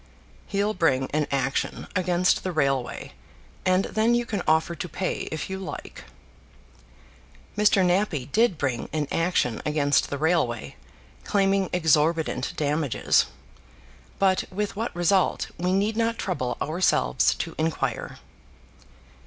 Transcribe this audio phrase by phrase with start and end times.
[0.47, 3.13] "He'll bring an action against the railway,
[3.67, 6.05] and then you can offer to pay if you like."
[7.55, 7.85] Mr.
[7.85, 10.75] Nappie did bring an action against the railway,
[11.23, 13.27] claiming exorbitant damages;
[14.17, 18.17] but with what result, we need not trouble ourselves to inquire.